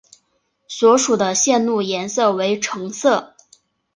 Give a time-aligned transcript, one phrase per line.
[0.67, 3.35] 所属的线路颜色为橙色。